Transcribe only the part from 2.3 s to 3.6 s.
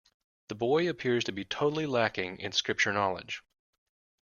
in Scripture knowledge.